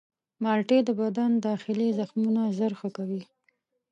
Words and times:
مالټې 0.43 0.79
د 0.85 0.89
بدن 1.01 1.31
داخلي 1.47 1.87
زخمونه 1.99 2.41
ژر 2.57 2.71
ښه 2.79 2.89
کوي. 2.97 3.23